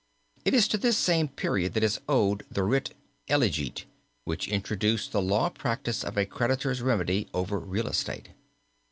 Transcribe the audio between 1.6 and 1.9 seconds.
that